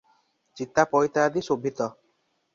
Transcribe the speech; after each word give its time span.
ଚିତା-ପଇତାଦି 0.61 1.45
ଶୋଭିତ।। 1.51 1.91